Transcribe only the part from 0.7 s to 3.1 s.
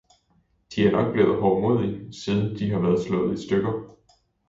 De er nok blevet hovmodig, siden De har været